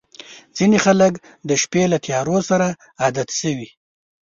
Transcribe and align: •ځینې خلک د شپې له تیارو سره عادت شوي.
•ځینې 0.57 0.77
خلک 0.85 1.13
د 1.49 1.51
شپې 1.61 1.83
له 1.91 1.97
تیارو 2.05 2.37
سره 2.49 2.67
عادت 3.01 3.29
شوي. 3.39 3.69